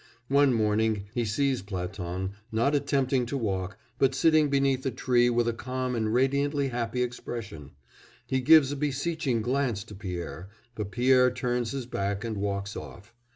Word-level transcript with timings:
One 0.29 0.51
morning 0.51 1.03
he 1.13 1.25
sees 1.25 1.61
Platon, 1.61 2.31
not 2.51 2.73
attempting 2.73 3.27
to 3.27 3.37
walk, 3.37 3.77
but 3.99 4.15
sitting 4.15 4.49
beneath 4.49 4.83
a 4.83 4.89
tree 4.89 5.29
with 5.29 5.47
a 5.47 5.53
calm 5.53 5.93
and 5.93 6.11
radiantly 6.11 6.69
happy 6.69 7.03
expression; 7.03 7.73
he 8.25 8.41
gives 8.41 8.71
a 8.71 8.75
beseeching 8.75 9.43
glance 9.43 9.83
to 9.83 9.93
Pierre, 9.93 10.49
but 10.73 10.89
Pierre 10.89 11.29
turns 11.29 11.69
his 11.69 11.85
back 11.85 12.23
and 12.23 12.37
walks 12.37 12.75
off. 12.75 13.13